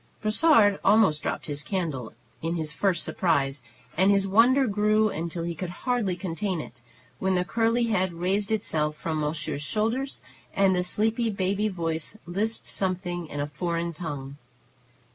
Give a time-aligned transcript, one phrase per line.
[0.19, 3.61] Brossard almost dropped his candle in his first surprise,
[3.95, 6.81] and his wonder grew until he could hardly contain it,
[7.19, 10.07] when the curly head raised itself from monsieur's shoulder,
[10.55, 14.37] and the sleepy baby voice lisped something in a foreign tongue.